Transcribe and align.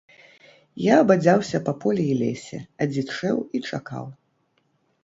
Я 0.83 0.95
бадзяўся 1.11 1.61
па 1.67 1.73
полі 1.83 2.07
і 2.15 2.17
лесе, 2.23 2.57
адзічэў 2.87 3.37
і 3.57 3.67
чакаў. 3.71 4.05